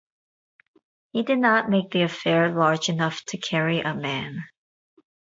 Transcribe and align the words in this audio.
He 1.11 1.21
did 1.21 1.37
not 1.37 1.69
make 1.69 1.91
the 1.91 2.01
affair 2.01 2.51
large 2.51 2.89
enough 2.89 3.23
to 3.25 3.37
carry 3.37 3.81
a 3.81 3.93
man. 3.93 4.45